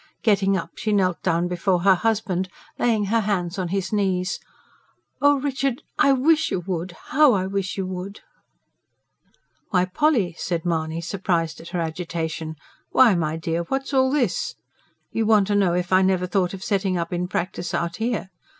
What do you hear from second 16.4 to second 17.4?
of setting up in